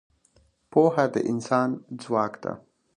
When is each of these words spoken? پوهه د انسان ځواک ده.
پوهه 0.71 1.05
د 1.13 1.15
انسان 1.31 1.69
ځواک 2.01 2.33
ده. 2.43 2.53